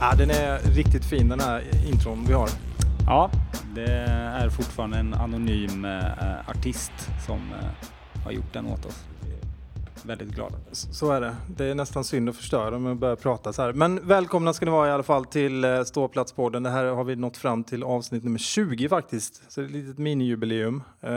[0.00, 2.48] Ja, den är riktigt fin den här intron vi har.
[3.06, 3.30] Ja,
[3.74, 3.92] det
[4.40, 6.92] är fortfarande en anonym eh, artist
[7.26, 9.17] som eh, har gjort den åt oss.
[10.04, 10.56] Väldigt glada.
[10.72, 11.36] Så är det.
[11.56, 13.72] Det är nästan synd att förstöra med att börja prata så här.
[13.72, 16.62] Men välkomna ska ni vara i alla fall till eh, Ståplatspodden.
[16.62, 19.52] Det här har vi nått fram till avsnitt nummer 20 faktiskt.
[19.52, 20.82] Så det är ett litet minijubileum.
[21.00, 21.10] Eh,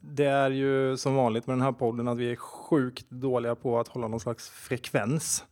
[0.00, 3.80] Det är ju som vanligt med den här podden att vi är sjukt dåliga på
[3.80, 5.44] att hålla någon slags frekvens.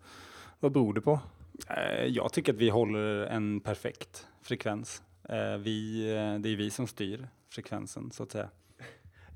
[0.61, 1.21] Vad beror det på?
[1.69, 5.02] Eh, Jag tycker att vi håller en perfekt frekvens.
[5.59, 6.05] Vi,
[6.41, 8.49] det är vi som styr frekvensen så att säga.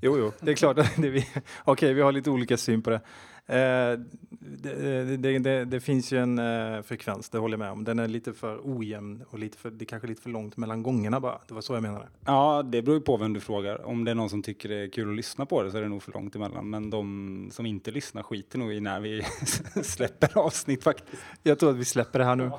[0.01, 0.75] Jo, jo, det är klart.
[0.97, 1.27] det är vi.
[1.63, 3.01] Okej, har lite olika syn på det.
[3.47, 3.99] Eh,
[4.39, 5.65] det, det, det.
[5.65, 7.83] det finns ju en eh, frekvens, det håller jag med om.
[7.83, 10.83] Den är lite för ojämn och lite för, det är kanske lite för långt mellan
[10.83, 11.39] gångerna bara.
[11.47, 12.07] Det var så jag menade.
[12.25, 13.85] Ja, det beror ju på vem du frågar.
[13.85, 15.81] Om det är någon som tycker det är kul att lyssna på det så är
[15.81, 16.69] det nog för långt emellan.
[16.69, 19.21] Men de som inte lyssnar skiter nog i när vi
[19.83, 21.21] släpper avsnitt faktiskt.
[21.43, 22.51] Jag tror att vi släpper det här nu.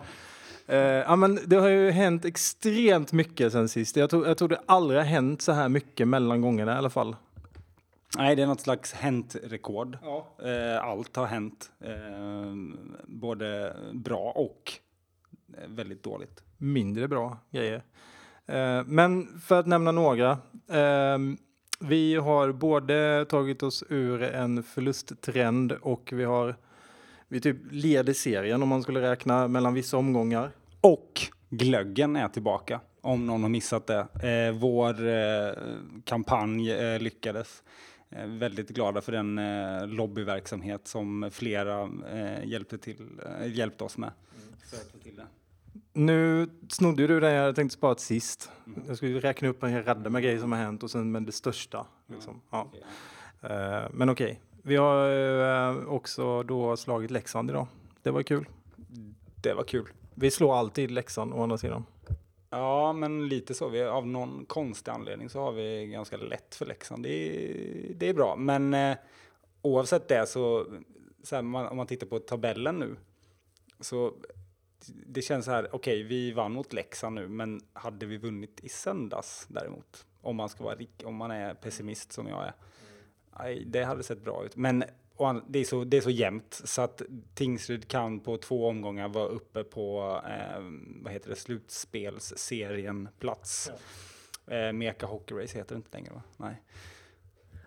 [0.66, 3.96] Eh, ja, men det har ju hänt extremt mycket sen sist.
[3.96, 6.90] Jag tror, jag tror det aldrig har hänt så här mycket mellan gångerna i alla
[6.90, 7.16] fall.
[8.16, 9.98] Nej, det är något slags hänt-rekord.
[10.02, 10.26] Ja.
[10.44, 11.70] Eh, Allt har hänt.
[11.80, 11.92] Eh,
[13.06, 14.72] Både bra och
[15.58, 16.42] eh, väldigt dåligt.
[16.58, 17.82] mindre bra grejer.
[18.86, 20.38] Men för att nämna några.
[21.80, 26.56] vi har både tagit oss ur en förlusttrend och vi har
[27.28, 30.50] vi typ leder serien om man skulle räkna mellan vissa omgångar.
[30.80, 31.20] Och
[31.50, 33.98] glöggen är tillbaka, om någon har missat det.
[34.22, 35.52] Eh, vår eh,
[36.04, 37.62] kampanj eh, lyckades.
[38.10, 43.06] Eh, väldigt glada för den eh, lobbyverksamhet som flera eh, hjälpte, till,
[43.40, 44.12] eh, hjälpte oss med.
[45.04, 45.26] Det.
[45.92, 48.50] Nu snodde du den jag tänkte spara till sist.
[48.86, 51.22] Jag skulle räkna upp en hel radda med grejer som har hänt och sen med
[51.22, 51.86] det största.
[52.06, 52.40] Liksom.
[52.50, 52.70] Ja.
[53.42, 55.10] Eh, men okej, vi har
[55.70, 57.66] eh, också då slagit Leksand idag.
[58.02, 58.46] Det var kul.
[59.42, 59.88] Det var kul.
[60.14, 61.84] Vi slår alltid Leksand å andra sidan.
[62.58, 63.68] Ja, men lite så.
[63.68, 67.02] Vi, av någon konstig anledning så har vi ganska lätt för Leksand.
[67.02, 68.96] Det är, det är bra, men eh,
[69.62, 70.66] oavsett det så,
[71.22, 72.96] så här, man, om man tittar på tabellen nu
[73.80, 74.14] så
[75.06, 78.68] det känns så här, okej, vi vann mot Leksand nu, men hade vi vunnit i
[78.68, 82.52] söndags däremot, om man ska vara om man är pessimist som jag är,
[83.38, 84.56] nej, det hade sett bra ut.
[84.56, 84.84] Men
[85.16, 87.02] och det är, så, det är så jämnt så att
[87.34, 90.62] Tingsryd kan på två omgångar vara uppe på eh,
[91.02, 93.70] vad heter det, slutspelsserien plats.
[94.46, 96.22] Eh, Meka Hockey Race heter det inte längre va?
[96.36, 96.62] Nej.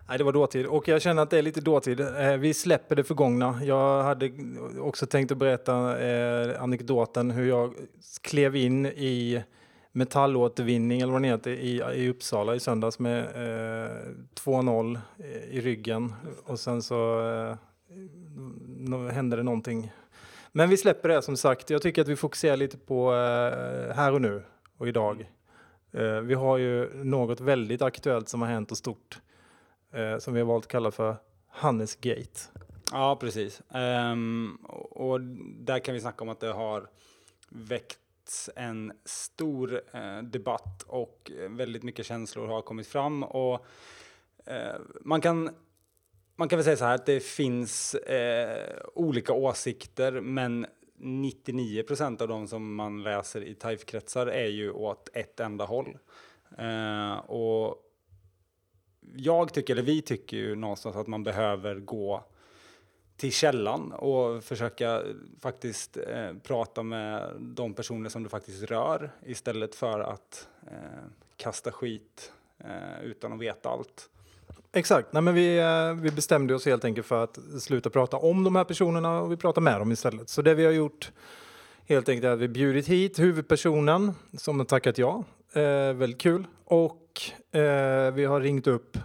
[0.08, 0.66] Nej, det var dåtid.
[0.66, 2.00] Och jag känner att det är lite dåtid.
[2.00, 3.60] Eh, vi släpper det förgångna.
[3.64, 4.32] Jag hade
[4.78, 7.74] också tänkt att berätta eh, anekdoten hur jag
[8.22, 9.42] klev in i
[9.92, 13.90] metallåtervinning eller vad det heter i, i Uppsala i söndags med eh,
[14.34, 14.98] 2-0
[15.50, 16.14] i ryggen.
[16.44, 17.56] Och sen så eh,
[19.10, 19.92] hände det någonting.
[20.52, 21.70] Men vi släpper det som sagt.
[21.70, 24.42] Jag tycker att vi fokuserar lite på eh, här och nu
[24.76, 25.30] och idag.
[25.92, 29.20] Eh, vi har ju något väldigt aktuellt som har hänt och stort
[29.92, 31.16] eh, som vi har valt att kalla för
[31.48, 32.40] Hannes Gate.
[32.92, 33.62] Ja, precis.
[33.70, 34.58] Ehm,
[34.90, 35.20] och,
[35.58, 36.88] där kan vi snacka om att det har
[38.56, 43.22] en stor eh, debatt och eh, väldigt mycket känslor har kommit fram.
[43.22, 43.66] Och
[44.46, 45.50] eh, man kan
[46.36, 52.20] man kan väl säga så här att det finns eh, olika åsikter, men 99 procent
[52.20, 55.98] av de som man läser i TIFE-kretsar är ju åt ett enda håll.
[56.58, 57.76] Eh, och
[59.16, 62.24] jag tycker, eller vi tycker ju någonstans att man behöver gå
[63.20, 65.02] till källan och försöka
[65.40, 71.04] faktiskt eh, prata med de personer som det faktiskt rör istället för att eh,
[71.36, 74.08] kasta skit eh, utan att veta allt.
[74.72, 78.44] Exakt, Nej, men vi, eh, vi bestämde oss helt enkelt för att sluta prata om
[78.44, 80.28] de här personerna och vi pratar med dem istället.
[80.28, 81.12] Så det vi har gjort
[81.86, 85.24] helt enkelt är att vi bjudit hit huvudpersonen som har tackat ja.
[85.52, 86.46] Eh, väldigt kul.
[86.64, 87.20] Och
[87.52, 88.98] eh, vi har ringt upp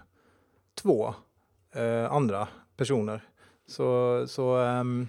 [0.76, 1.14] två
[1.72, 2.48] eh, andra
[2.78, 3.22] personer.
[3.68, 5.08] Så, så um,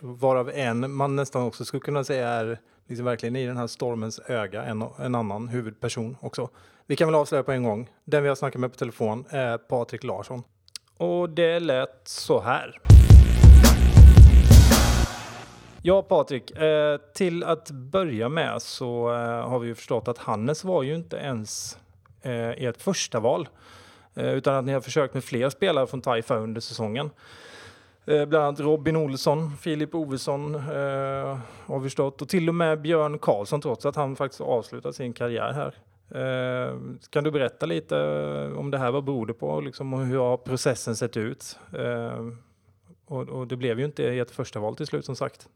[0.00, 4.18] varav en man nästan också skulle kunna säga är liksom verkligen i den här stormens
[4.18, 6.48] öga, en, en annan huvudperson också.
[6.86, 7.90] Vi kan väl avslöja på en gång.
[8.04, 10.42] Den vi har snackat med på telefon är Patrik Larsson.
[10.96, 12.80] Och det lät så här.
[15.82, 16.50] Ja, Patrik.
[16.50, 20.94] Eh, till att börja med så eh, har vi ju förstått att Hannes var ju
[20.94, 21.78] inte ens
[22.22, 23.48] eh, ert första val.
[24.14, 27.10] Eh, utan att ni har försökt med fler spelare från Taifa under säsongen.
[28.06, 32.80] Eh, bland annat Robin Olsson, Filip Ovesson eh, har vi förstått och till och med
[32.80, 35.74] Björn Karlsson trots att han faktiskt avslutat sin karriär här.
[36.20, 36.74] Eh,
[37.12, 40.18] kan du berätta lite eh, om det här, vad beror det på liksom, och hur
[40.18, 41.58] har processen sett ut?
[41.78, 42.20] Eh,
[43.08, 45.48] och, och, det blev ju inte ert första val till slut som sagt.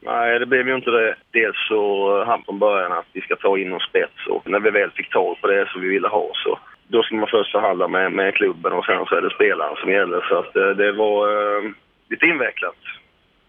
[0.00, 1.16] Nej, det blev ju inte det.
[1.30, 1.80] Dels så
[2.20, 4.90] eh, han från början att vi ska ta in någon spets och när vi väl
[4.90, 8.12] fick tag på det som vi ville ha så då ska man först förhandla med,
[8.12, 10.20] med klubben och sen så är det spelaren som gäller.
[10.28, 11.70] Så att eh, det var eh,
[12.10, 12.80] lite invecklat.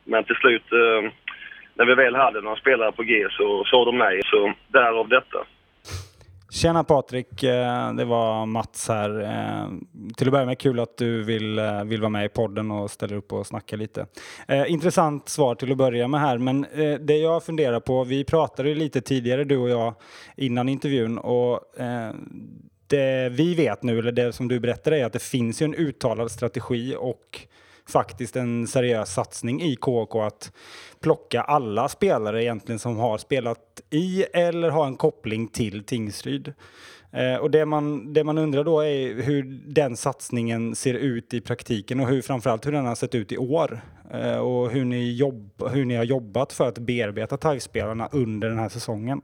[0.04, 1.12] Men till slut, eh,
[1.74, 5.40] när vi väl hade några spelare på G så sa de nej, så därav detta.
[6.50, 9.22] Tjena Patrik, eh, det var Mats här.
[9.22, 9.68] Eh,
[10.18, 12.92] till att börja med kul att du vill, eh, vill vara med i podden och
[12.92, 14.06] ställer upp och snacka lite.
[14.68, 16.66] Intressant svar till att börja med här, men
[17.00, 19.94] det jag funderar på, vi pratade lite tidigare du och jag
[20.38, 21.60] innan intervjun och
[22.88, 25.66] det eh, vi vet nu, eller det som du berättade, är att det finns ju
[25.66, 27.48] en uttalad strategi och
[27.90, 30.52] faktiskt en seriös satsning i KK att
[31.00, 36.54] plocka alla spelare egentligen som har spelat i eller har en koppling till Tingsryd.
[37.12, 41.42] Eh, och det man, det man undrar då är hur den satsningen ser ut i
[41.42, 43.82] praktiken och hur framförallt hur den har sett ut i år.
[44.12, 48.60] Eh, och hur ni, jobb, hur ni har jobbat för att bearbeta TIFE-spelarna under den
[48.60, 49.22] här säsongen.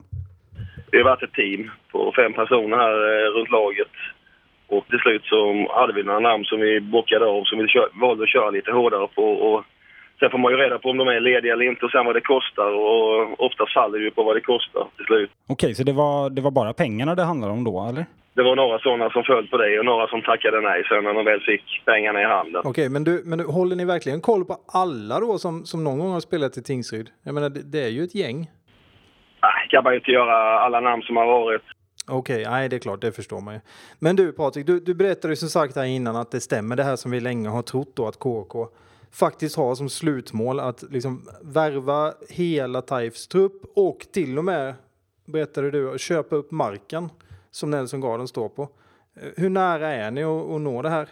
[0.93, 3.93] Vi har varit ett team på fem personer här eh, runt laget.
[4.73, 5.37] Och till slut så
[5.79, 8.71] hade vi några namn som vi bockade av som vi kör, valde att köra lite
[8.71, 9.25] hårdare på.
[9.47, 9.63] Och
[10.19, 12.15] sen får man ju reda på om de är lediga eller inte och sen vad
[12.15, 12.71] det kostar.
[12.87, 15.31] Och oftast faller det ju på vad det kostar till slut.
[15.47, 18.05] Okej, så det var, det var bara pengarna det handlade om då, eller?
[18.35, 21.13] Det var några sådana som föll på det och några som tackade nej sen när
[21.13, 22.61] de väl fick pengarna i handen.
[22.65, 25.99] Okej, men, du, men du, håller ni verkligen koll på alla då som, som någon
[25.99, 27.09] gång har spelat i Tingsryd?
[27.23, 28.49] Jag menar, det, det är ju ett gäng.
[29.73, 31.61] Kan man inte göra alla namn som har varit.
[32.07, 33.59] Okej, okay, nej det är klart, det förstår man ju.
[33.99, 36.83] Men du Patrik, du, du berättade ju som sagt här innan att det stämmer det
[36.83, 38.67] här som vi länge har trott då att KK
[39.19, 44.73] faktiskt har som slutmål att liksom värva hela TIFes trupp och till och med,
[45.25, 47.09] berättade du, köpa upp marken
[47.51, 48.61] som Nelson Garden står på.
[48.61, 51.07] Eh, hur nära är ni att, att nå det här?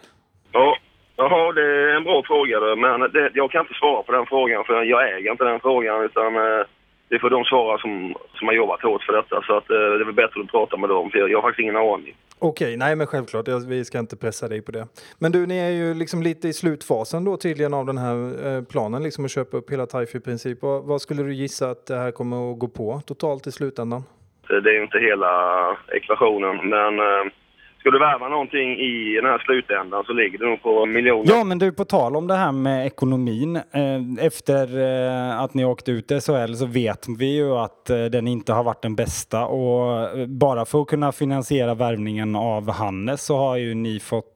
[0.52, 0.76] Ja,
[1.16, 4.64] Jaha, det är en bra fråga men det, jag kan inte svara på den frågan
[4.64, 6.66] för jag äger inte den frågan utan eh,
[7.12, 9.42] det får de svara som, som har jobbat hårt för detta.
[9.42, 11.48] Så att, eh, det är väl bättre att prata med dem, för jag, jag har
[11.48, 12.16] faktiskt ingen aning.
[12.38, 14.86] Okej, nej men självklart, vi ska inte pressa dig på det.
[15.18, 18.16] Men du, ni är ju liksom lite i slutfasen då tydligen av den här
[18.46, 20.62] eh, planen, liksom att köpa upp hela Taifu i princip.
[20.62, 24.02] Vad, vad skulle du gissa att det här kommer att gå på totalt i slutändan?
[24.48, 25.32] Det är ju inte hela
[25.92, 27.24] ekvationen, men eh,
[27.82, 31.30] Ska du värva någonting i den här slutändan så ligger det nog på miljoner.
[31.30, 33.56] Ja, men du, på tal om det här med ekonomin.
[33.56, 38.04] Eh, efter eh, att ni åkte ut i SHL så vet vi ju att eh,
[38.04, 43.22] den inte har varit den bästa och bara för att kunna finansiera värvningen av Hannes
[43.22, 44.28] så har ju ni fått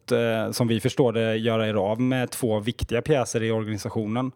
[0.50, 4.32] som vi förstår det, göra er av med två viktiga pjäser i organisationen.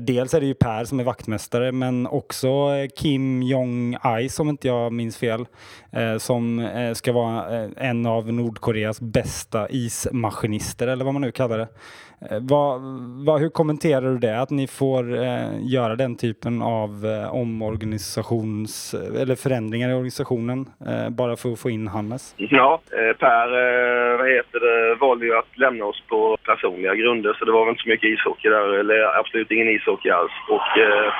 [0.00, 2.48] dels är det ju Per som är vaktmästare, men också
[2.96, 5.46] Kim Jong-Ai, som inte jag minns fel,
[6.18, 7.44] som ska vara
[7.76, 11.68] en av av Nordkoreas bästa ismaskinister eller vad man nu kallar det.
[12.30, 12.80] Eh, vad,
[13.26, 18.94] vad, hur kommenterar du det, att ni får eh, göra den typen av eh, omorganisations
[18.94, 22.34] eller förändringar i organisationen eh, bara för att få in Hannes?
[22.36, 27.36] Ja, eh, Per eh, vad heter det, valde ju att lämna oss på personliga grunder
[27.38, 30.32] så det var väl inte så mycket ishockey där, eller absolut ingen ishockey alls.
[30.48, 31.12] Och eh,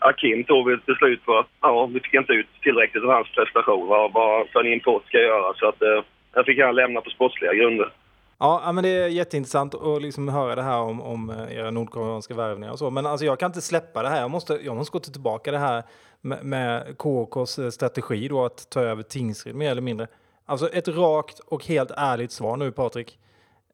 [0.00, 3.88] Akim tog ett beslut på att ja, vi fick inte ut tillräckligt av hans prestation,
[3.88, 5.54] vad, vad en import ska göra.
[5.54, 6.02] Så att eh,
[6.38, 7.92] där fick han lämna på sportsliga grunder.
[8.38, 12.34] Ja, men det är jätteintressant att liksom höra det här om, om eh, era nordkoreanska
[12.34, 12.90] värvningar och så.
[12.90, 14.20] Men alltså, jag kan inte släppa det här.
[14.20, 15.82] Jag måste, jag måste gå tillbaka det här
[16.20, 20.06] med, med KKs eh, strategi då att ta över Tingsryd mer eller mindre.
[20.46, 23.18] Alltså ett rakt och helt ärligt svar nu Patrik.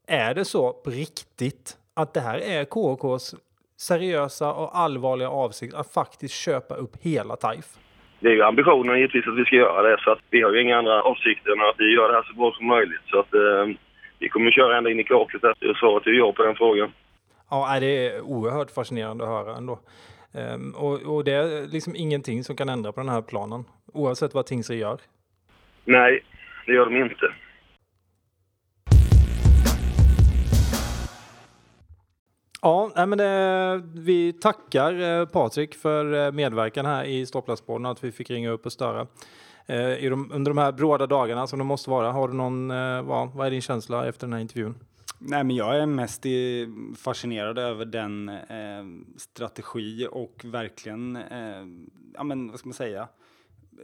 [0.06, 3.34] Är det så på riktigt att det här är KKs
[3.76, 7.78] seriösa och allvarliga avsikt att faktiskt köpa upp hela TAIF?
[8.24, 9.96] Det är ju ambitionen givetvis att vi ska göra det.
[10.04, 12.34] Så att vi har ju inga andra avsikter än att vi gör det här så
[12.34, 13.04] bra som möjligt.
[13.06, 13.66] Så att eh,
[14.18, 15.42] vi kommer att köra ända in i kaklet.
[15.80, 16.92] Svaret är ja på den frågan.
[17.50, 19.78] Ja, det är oerhört fascinerande att höra ändå.
[20.54, 24.34] Um, och, och, det är liksom ingenting som kan ändra på den här planen, oavsett
[24.34, 24.98] vad Tingsryd gör?
[25.84, 26.24] Nej,
[26.66, 27.26] det gör de inte.
[32.64, 38.12] Ja, men det, vi tackar eh, Patrik för eh, medverkan här i Stopplastpodden att vi
[38.12, 39.06] fick ringa upp och störa.
[39.98, 42.68] I de, under de här bråda dagarna som det måste vara, har du någon,
[43.06, 44.74] vad, vad är din känsla efter den här intervjun?
[45.18, 46.26] Nej, men jag är mest
[46.96, 48.84] fascinerad över den eh,
[49.16, 51.66] strategi och verkligen, eh,
[52.14, 53.08] ja men vad ska man säga,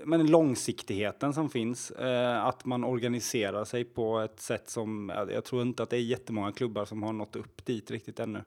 [0.04, 1.90] men långsiktigheten som finns.
[1.90, 6.00] Eh, att man organiserar sig på ett sätt som, jag tror inte att det är
[6.00, 8.44] jättemånga klubbar som har nått upp dit riktigt ännu.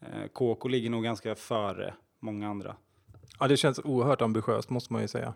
[0.00, 2.76] Eh, KK ligger nog ganska före många andra.
[3.38, 5.34] Ja, det känns oerhört ambitiöst måste man ju säga.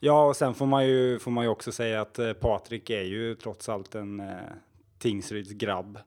[0.00, 3.02] Ja, och sen får man ju, får man ju också säga att eh, Patrik är
[3.02, 4.36] ju trots allt en eh,
[4.98, 5.98] Tingsryds grabb.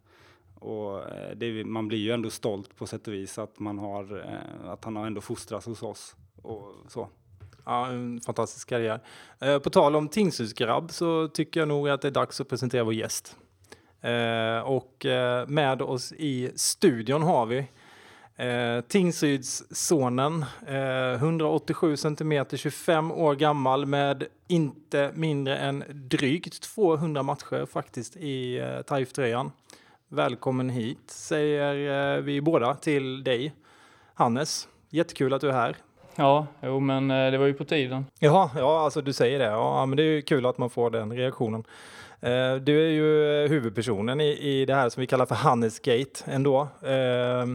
[0.55, 4.19] Och eh, det, man blir ju ändå stolt på sätt och vis att, man har,
[4.19, 6.15] eh, att han har ändå fostrats hos oss.
[6.41, 7.09] Och så.
[7.67, 8.99] Ja, en fantastisk karriär.
[9.39, 12.83] Eh, på tal om Tingsrydsgrabb så tycker jag nog att det är dags att presentera
[12.83, 13.35] vår gäst.
[14.01, 17.57] Eh, och eh, med oss i studion har vi
[18.35, 27.65] eh, Tingsrydssonen, eh, 187 centimeter, 25 år gammal med inte mindre än drygt 200 matcher
[27.65, 29.51] faktiskt i eh, TAIF-tröjan.
[30.07, 33.53] Välkommen hit säger eh, vi båda till dig,
[34.13, 34.67] Hannes.
[34.89, 35.77] Jättekul att du är här.
[36.19, 38.05] Ja, jo, men eh, det var ju på tiden.
[38.19, 39.45] Ja, ja, alltså du säger det.
[39.45, 41.63] Ja, men det är ju kul att man får den reaktionen.
[42.21, 46.23] Eh, du är ju eh, huvudpersonen i, i det här som vi kallar för Hannesgate
[46.25, 46.61] ändå.
[46.81, 47.45] Eh,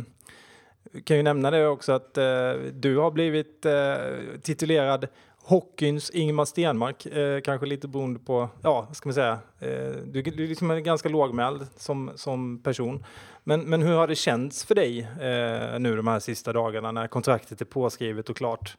[1.05, 3.95] kan ju nämna det också att eh, du har blivit eh,
[4.43, 5.09] titulerad
[5.45, 10.47] Hockeyns Ingmar Stenmark, eh, kanske lite beroende på, ja, ska man säga, eh, du, du
[10.47, 13.05] liksom är ganska lågmäld som, som person.
[13.45, 17.07] Men, men hur har det känts för dig eh, nu de här sista dagarna när
[17.07, 18.77] kontraktet är påskrivet och klart?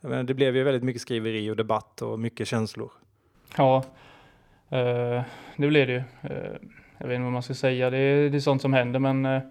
[0.00, 2.92] Jag menar, det blev ju väldigt mycket skriveri och debatt och mycket känslor.
[3.56, 3.84] Ja,
[4.68, 5.22] eh,
[5.56, 6.02] det blev det ju.
[6.22, 6.52] Eh,
[6.98, 7.90] jag vet inte vad man ska säga.
[7.90, 9.42] Det är, det är sånt som händer, men eh,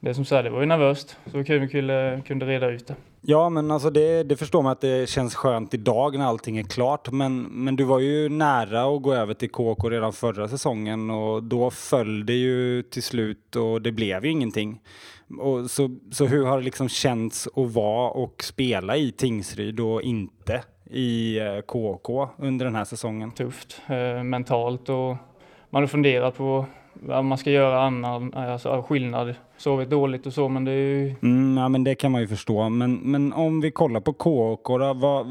[0.00, 1.16] det som sagt, det var ju nervöst.
[1.32, 2.94] Så kul vi kunde, kunde reda ut det.
[3.20, 6.62] Ja, men alltså det, det förstår man att det känns skönt idag när allting är
[6.62, 7.10] klart.
[7.10, 11.42] Men, men du var ju nära att gå över till KK redan förra säsongen och
[11.42, 14.80] då föll det ju till slut och det blev ju ingenting.
[15.38, 20.02] Och så, så hur har det liksom känts att vara och spela i Tingsryd och
[20.02, 23.30] inte i eh, KK under den här säsongen?
[23.30, 25.16] Tufft eh, mentalt och
[25.70, 26.66] man har funderat på
[27.00, 29.34] vad man ska göra annan, alltså skillnad.
[29.56, 32.28] Sovit dåligt och så, men det är ju Mm, ja, men det kan man ju
[32.28, 32.68] förstå.
[32.68, 35.26] Men, men om vi kollar på KK, då, vad,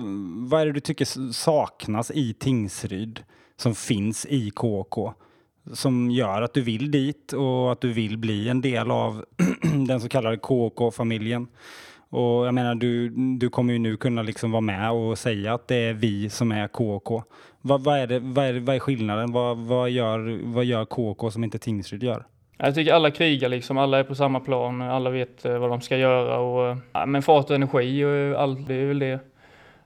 [0.49, 3.23] vad är det du tycker saknas i Tingsryd
[3.57, 5.13] som finns i KK?
[5.73, 9.25] Som gör att du vill dit och att du vill bli en del av
[9.87, 11.47] den så kallade KK-familjen.
[12.09, 15.67] Och jag menar, du, du kommer ju nu kunna liksom vara med och säga att
[15.67, 17.23] det är vi som är KK.
[17.67, 19.31] Vad, vad, är, det, vad, är, vad är skillnaden?
[19.31, 22.25] Vad, vad, gör, vad gör KK som inte Tingsryd gör?
[22.57, 25.81] Jag tycker alla krigar liksom, alla är på samma plan, alla vet eh, vad de
[25.81, 29.11] ska göra och eh, ja, men fart och energi och allt, det är väl det.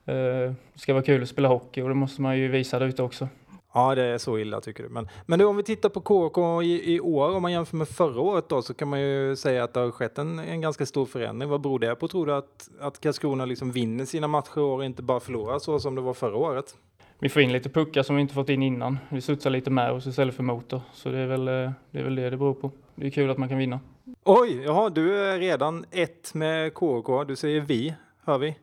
[0.05, 2.85] Eh, Det ska vara kul att spela hockey och det måste man ju visa där
[2.85, 3.27] ute också.
[3.73, 4.89] Ja, det är så illa tycker du.
[4.89, 7.87] Men, men nu om vi tittar på KK i, i år, om man jämför med
[7.87, 10.85] förra året då, så kan man ju säga att det har skett en, en ganska
[10.85, 11.49] stor förändring.
[11.49, 12.07] Vad beror det på?
[12.07, 15.95] Tror du att, att Karlskrona liksom vinner sina matcher och inte bara förlorar så som
[15.95, 16.75] det var förra året?
[17.23, 18.99] Vi får in lite puckar som vi inte fått in innan.
[19.09, 20.81] Vi studsar lite med oss istället för motor.
[20.93, 22.71] Så det är väl eh, det, är väl det det beror på.
[22.95, 23.79] Det är kul att man kan vinna.
[24.23, 27.23] Oj, jaha, du är redan ett med KK.
[27.23, 27.93] Du säger vi,
[28.25, 28.55] hör vi?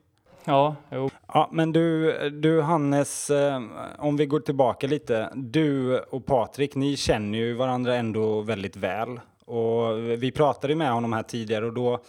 [0.45, 1.11] Ja, jo.
[1.27, 3.63] Ja, men du, du Hannes, eh,
[3.99, 5.31] om vi går tillbaka lite.
[5.35, 9.21] Du och Patrik, ni känner ju varandra ändå väldigt väl.
[9.45, 12.01] Och vi pratade med honom här tidigare och då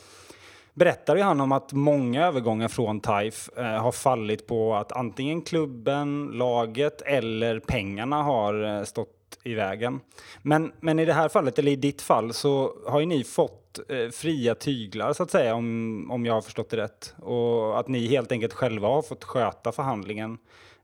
[0.80, 5.42] berättar ju han om att många övergångar från TAIF eh, har fallit på att antingen
[5.42, 10.00] klubben, laget eller pengarna har eh, stått i vägen.
[10.42, 13.80] Men, men i det här fallet, eller i ditt fall, så har ju ni fått
[13.90, 17.14] eh, fria tyglar så att säga, om, om jag har förstått det rätt.
[17.18, 20.38] Och att ni helt enkelt själva har fått sköta förhandlingen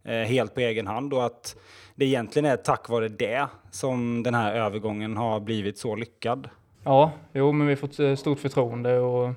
[0.03, 1.55] eh, helt på egen hand och att
[1.95, 6.49] det egentligen är tack vare det som den här övergången har blivit så lyckad.
[6.83, 9.33] Ja, jo, men vi har fått eh, stort förtroende och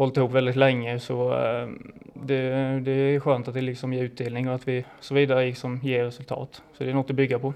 [0.00, 1.68] hållit ihop väldigt länge så eh,
[2.14, 2.40] det,
[2.80, 6.04] det är skönt att det liksom ger utdelning och att vi så vidare liksom ger
[6.04, 6.62] resultat.
[6.78, 7.54] Så det är något att bygga på.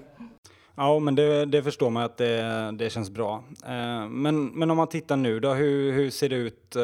[0.77, 3.45] Ja, men det, det förstår man att det, det känns bra.
[3.67, 6.77] Eh, men, men om man tittar nu då, hur, hur ser det ut?
[6.77, 6.83] Eh,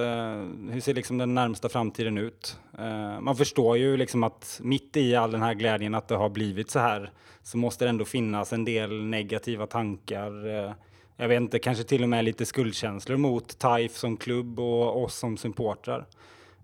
[0.71, 2.59] hur ser liksom den närmsta framtiden ut?
[2.79, 6.29] Eh, man förstår ju liksom att mitt i all den här glädjen att det har
[6.29, 7.11] blivit så här
[7.43, 10.65] så måste det ändå finnas en del negativa tankar.
[10.65, 10.73] Eh,
[11.21, 15.15] jag vet inte, kanske till och med lite skuldkänslor mot TAIF som klubb och oss
[15.15, 16.07] som supportrar.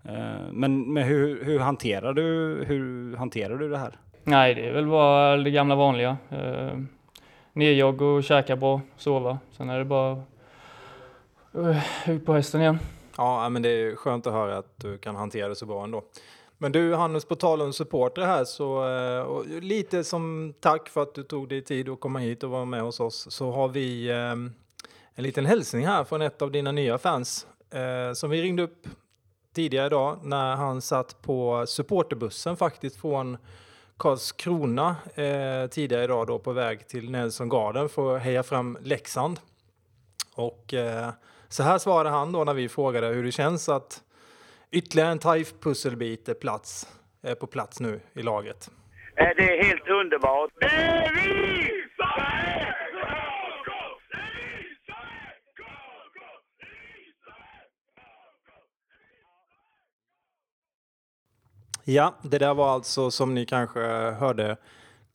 [0.03, 2.23] Eh, men men hur, hur, hanterar du,
[2.67, 3.99] hur hanterar du det här?
[4.23, 6.17] Nej, det är väl bara det gamla vanliga.
[6.29, 6.79] Eh,
[7.53, 9.39] nerjogg och käka bra, sova.
[9.51, 10.23] Sen är det bara
[11.53, 12.79] eh, ut på hästen igen.
[13.17, 16.03] Ja, men det är skönt att höra att du kan hantera det så bra ändå.
[16.57, 21.01] Men du Hannes, på tal om supportrar här så eh, och lite som tack för
[21.01, 23.67] att du tog dig tid att komma hit och vara med hos oss så har
[23.67, 24.31] vi eh,
[25.13, 28.87] en liten hälsning här från ett av dina nya fans eh, som vi ringde upp
[29.55, 33.37] tidigare idag när han satt på supporterbussen faktiskt från
[33.97, 39.39] Karlskrona eh, tidigare idag då på väg till Nelson Garden för att heja fram Leksand.
[40.35, 41.09] Och eh,
[41.49, 44.03] Så här svarade han då när vi frågade hur det känns att
[44.71, 46.87] ytterligare en TIFE-pusselbit är, plats,
[47.21, 48.69] är på plats nu i laget.
[49.15, 50.51] Det är helt underbart.
[61.89, 63.79] Ja, det där var alltså som ni kanske
[64.19, 64.57] hörde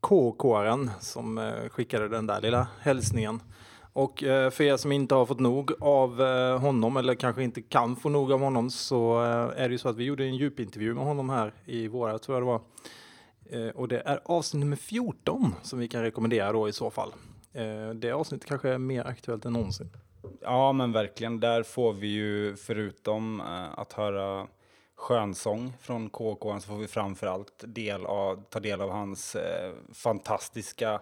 [0.00, 3.40] KK-aren som eh, skickade den där lilla hälsningen.
[3.92, 7.62] Och eh, för er som inte har fått nog av eh, honom eller kanske inte
[7.62, 10.36] kan få nog av honom så eh, är det ju så att vi gjorde en
[10.36, 12.60] djupintervju med honom här i våra, tror jag det var.
[13.74, 17.12] Och det är avsnitt nummer 14 som vi kan rekommendera då i så fall.
[17.94, 19.90] Det avsnittet kanske är mer aktuellt än någonsin.
[20.40, 21.40] Ja, men verkligen.
[21.40, 23.40] Där får vi ju förutom
[23.74, 24.46] att höra
[25.02, 31.00] skönsång från KK så får vi framförallt del av, ta del av hans eh, fantastiska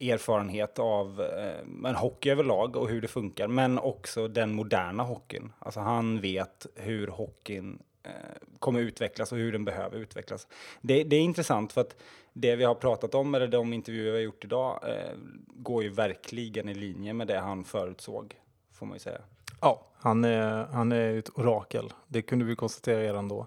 [0.00, 5.52] erfarenhet av eh, men hockey överlag och hur det funkar, men också den moderna hockeyn.
[5.58, 8.10] Alltså han vet hur hockeyn eh,
[8.58, 10.46] kommer utvecklas och hur den behöver utvecklas.
[10.80, 11.96] Det, det är intressant för att
[12.32, 15.16] det vi har pratat om, eller de intervjuer vi har gjort idag, eh,
[15.46, 18.40] går ju verkligen i linje med det han förutsåg,
[18.72, 19.20] får man ju säga.
[19.62, 21.92] Ja, han är, han är ett orakel.
[22.08, 23.46] Det kunde vi konstatera redan då.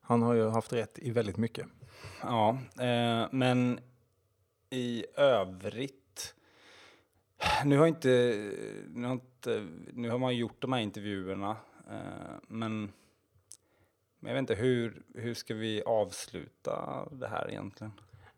[0.00, 1.66] Han har ju haft rätt i väldigt mycket.
[2.22, 3.80] Ja, eh, men
[4.70, 6.34] i övrigt.
[7.64, 8.08] Nu har inte,
[8.88, 11.56] nu har inte, nu har man gjort de här intervjuerna,
[11.90, 12.92] eh, men,
[14.20, 17.92] men jag vet inte hur, hur ska vi avsluta det här egentligen?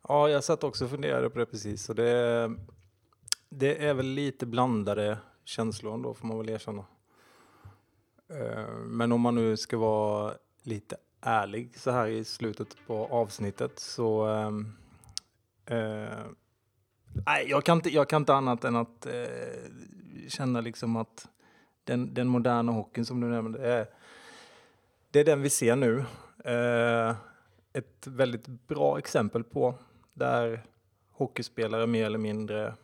[0.09, 1.89] Ja, jag satt också och funderade på det precis.
[1.89, 2.51] Och det,
[3.49, 6.85] det är väl lite blandade känslor ändå, får man väl erkänna.
[8.29, 13.79] Eh, men om man nu ska vara lite ärlig så här i slutet på avsnittet
[13.79, 14.25] så...
[14.27, 14.73] Ehm,
[15.67, 16.19] eh,
[17.27, 19.13] nej, jag kan, inte, jag kan inte annat än att eh,
[20.29, 21.29] känna liksom att
[21.85, 23.87] den, den moderna hockeyn som du nämnde, det är,
[25.11, 26.05] det är den vi ser nu.
[27.73, 29.75] Ett väldigt bra exempel på
[30.15, 30.67] där
[31.13, 32.75] hockeyspelare mer eller mindre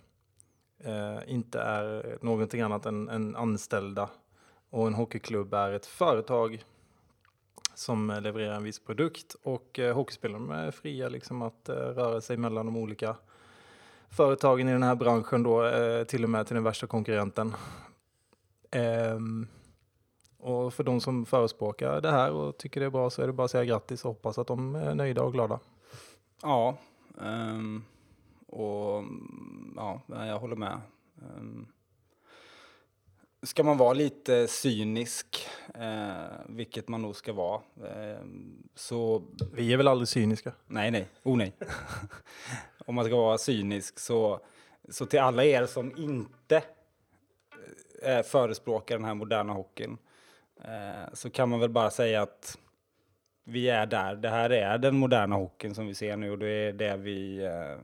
[1.27, 4.09] inte är någonting annat än, än anställda
[4.73, 6.65] och en hockeyklubb är ett företag
[7.75, 12.37] som levererar en viss produkt och eh, hockeyspelarna är fria liksom att eh, röra sig
[12.37, 13.17] mellan de olika
[14.11, 17.55] företagen i den här branschen då, eh, till och med till den värsta konkurrenten.
[18.71, 19.47] Ehm,
[20.39, 23.33] och för de som förespråkar det här och tycker det är bra så är det
[23.33, 25.61] bara att säga grattis och hoppas att de är nöjda och glada.
[26.43, 26.77] Ja,
[27.15, 27.85] um,
[28.47, 29.05] och
[29.77, 30.81] ja, jag håller med.
[31.37, 31.67] Um,
[33.43, 36.15] ska man vara lite cynisk, eh,
[36.49, 40.53] vilket man nog ska vara, ehm, så Vi är väl aldrig cyniska?
[40.67, 41.09] Nej, nej.
[41.23, 41.53] Oh, nej.
[42.87, 44.41] Om man ska vara cynisk så,
[44.89, 46.63] så till alla er som inte
[48.03, 49.99] eh, förespråkar den här moderna hockeyn
[50.65, 52.59] eh, så kan man väl bara säga att
[53.45, 54.17] vi är där.
[54.17, 57.45] Det här är den moderna hockeyn som vi ser nu och det är det vi,
[57.45, 57.79] eh,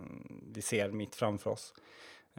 [0.52, 1.74] vi ser mitt framför oss.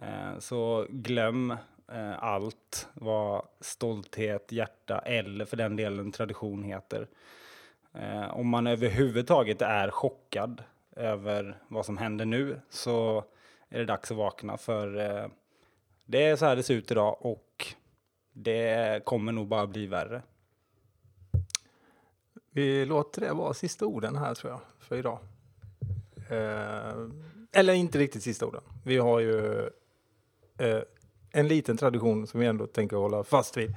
[0.01, 1.57] Eh, så glöm
[1.91, 7.07] eh, allt vad stolthet, hjärta eller för den delen tradition heter.
[7.93, 10.63] Eh, om man överhuvudtaget är chockad
[10.95, 13.23] över vad som händer nu så
[13.69, 15.27] är det dags att vakna för eh,
[16.05, 17.65] det är så här det ser ut idag och
[18.33, 20.21] det kommer nog bara bli värre.
[22.51, 25.19] Vi låter det vara sista orden här tror jag, för idag.
[26.29, 27.07] Eh,
[27.51, 28.61] eller inte riktigt sista orden.
[28.83, 29.69] Vi har ju
[30.57, 30.81] eh,
[31.31, 33.75] en liten tradition som vi ändå tänker hålla fast vid.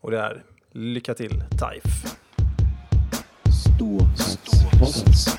[0.00, 1.84] Och det är lycka till TAIF!
[3.76, 5.32] Stå, stå, stå,